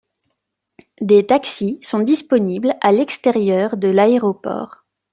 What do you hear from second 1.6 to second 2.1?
sont